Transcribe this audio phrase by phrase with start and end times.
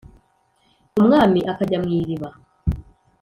[0.99, 2.27] umwami akajya mw'iriba